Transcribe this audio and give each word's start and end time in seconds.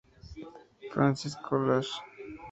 Francis 0.91 1.35
College. 1.45 1.91